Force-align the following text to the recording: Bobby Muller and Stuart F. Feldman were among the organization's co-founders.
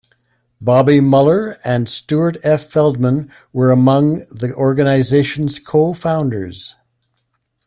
Bobby 0.59 0.99
Muller 0.99 1.59
and 1.63 1.87
Stuart 1.87 2.37
F. 2.43 2.67
Feldman 2.71 3.31
were 3.53 3.69
among 3.69 4.25
the 4.31 4.51
organization's 4.57 5.59
co-founders. 5.59 6.73